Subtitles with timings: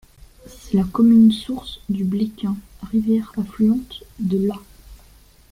[0.47, 2.55] C'est la commune source du Bléquin,
[2.91, 4.59] rivière affluente de l'Aa.